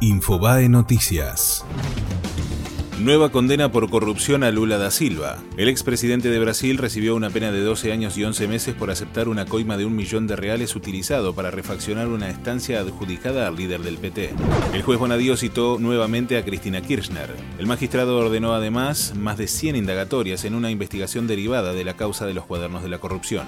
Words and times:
Infobae 0.00 0.68
Noticias. 0.68 1.64
Nueva 3.00 3.30
condena 3.30 3.70
por 3.70 3.88
corrupción 3.88 4.42
a 4.42 4.50
Lula 4.50 4.76
da 4.76 4.90
Silva. 4.90 5.38
El 5.56 5.68
expresidente 5.68 6.30
de 6.30 6.38
Brasil 6.40 6.78
recibió 6.78 7.14
una 7.14 7.30
pena 7.30 7.52
de 7.52 7.60
12 7.60 7.92
años 7.92 8.18
y 8.18 8.24
11 8.24 8.48
meses 8.48 8.74
por 8.74 8.90
aceptar 8.90 9.28
una 9.28 9.46
coima 9.46 9.76
de 9.76 9.84
un 9.84 9.94
millón 9.94 10.26
de 10.26 10.34
reales 10.34 10.74
utilizado 10.74 11.32
para 11.32 11.52
refaccionar 11.52 12.08
una 12.08 12.28
estancia 12.28 12.80
adjudicada 12.80 13.46
al 13.46 13.54
líder 13.54 13.82
del 13.82 13.98
PT. 13.98 14.30
El 14.74 14.82
juez 14.82 14.98
Bonadío 14.98 15.36
citó 15.36 15.78
nuevamente 15.78 16.36
a 16.36 16.44
Cristina 16.44 16.80
Kirchner. 16.80 17.30
El 17.60 17.68
magistrado 17.68 18.18
ordenó 18.18 18.52
además 18.52 19.14
más 19.14 19.38
de 19.38 19.46
100 19.46 19.76
indagatorias 19.76 20.44
en 20.44 20.56
una 20.56 20.72
investigación 20.72 21.28
derivada 21.28 21.74
de 21.74 21.84
la 21.84 21.94
causa 21.94 22.26
de 22.26 22.34
los 22.34 22.46
cuadernos 22.46 22.82
de 22.82 22.88
la 22.88 22.98
corrupción. 22.98 23.46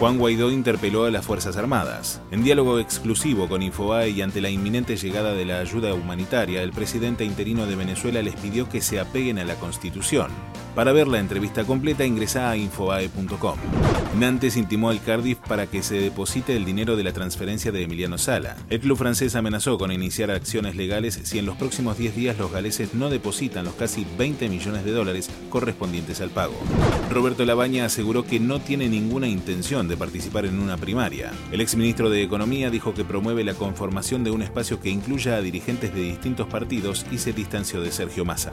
Juan 0.00 0.18
Guaidó 0.18 0.50
interpeló 0.50 1.04
a 1.04 1.12
las 1.12 1.24
Fuerzas 1.24 1.56
Armadas. 1.56 2.20
En 2.32 2.42
diálogo 2.42 2.80
exclusivo 2.80 3.48
con 3.48 3.62
Infobae 3.62 4.10
y 4.10 4.22
ante 4.22 4.40
la 4.40 4.50
inminente 4.50 4.96
llegada 4.96 5.34
de 5.34 5.44
la 5.44 5.60
ayuda 5.60 5.94
humanitaria, 5.94 6.64
el 6.64 6.72
presidente 6.72 7.24
interino 7.24 7.66
de 7.66 7.76
Venezuela 7.76 8.22
les 8.22 8.34
pidió 8.34 8.68
que 8.68 8.87
se 8.88 8.98
apeguen 8.98 9.38
a 9.38 9.44
la 9.44 9.54
Constitución. 9.56 10.30
Para 10.78 10.92
ver 10.92 11.08
la 11.08 11.18
entrevista 11.18 11.64
completa 11.64 12.06
ingresa 12.06 12.52
a 12.52 12.56
infobae.com. 12.56 13.58
Nantes 14.16 14.56
intimó 14.56 14.90
al 14.90 15.02
Cardiff 15.02 15.38
para 15.38 15.66
que 15.66 15.82
se 15.82 15.96
deposite 15.96 16.54
el 16.54 16.64
dinero 16.64 16.94
de 16.94 17.02
la 17.02 17.12
transferencia 17.12 17.72
de 17.72 17.82
Emiliano 17.82 18.16
Sala. 18.16 18.56
El 18.70 18.78
club 18.78 18.96
francés 18.96 19.34
amenazó 19.34 19.76
con 19.76 19.90
iniciar 19.90 20.30
acciones 20.30 20.76
legales 20.76 21.18
si 21.24 21.40
en 21.40 21.46
los 21.46 21.56
próximos 21.56 21.98
10 21.98 22.14
días 22.14 22.38
los 22.38 22.52
galeses 22.52 22.94
no 22.94 23.10
depositan 23.10 23.64
los 23.64 23.74
casi 23.74 24.06
20 24.16 24.48
millones 24.48 24.84
de 24.84 24.92
dólares 24.92 25.28
correspondientes 25.50 26.20
al 26.20 26.30
pago. 26.30 26.54
Roberto 27.10 27.44
Labaña 27.44 27.84
aseguró 27.84 28.24
que 28.24 28.38
no 28.38 28.60
tiene 28.60 28.88
ninguna 28.88 29.26
intención 29.26 29.88
de 29.88 29.96
participar 29.96 30.46
en 30.46 30.60
una 30.60 30.76
primaria. 30.76 31.32
El 31.50 31.60
exministro 31.60 32.08
de 32.08 32.22
Economía 32.22 32.70
dijo 32.70 32.94
que 32.94 33.04
promueve 33.04 33.42
la 33.42 33.54
conformación 33.54 34.22
de 34.22 34.30
un 34.30 34.42
espacio 34.42 34.78
que 34.78 34.90
incluya 34.90 35.34
a 35.34 35.40
dirigentes 35.40 35.92
de 35.92 36.02
distintos 36.02 36.46
partidos 36.46 37.04
y 37.10 37.18
se 37.18 37.32
distanció 37.32 37.80
de 37.80 37.90
Sergio 37.90 38.24
Massa 38.24 38.52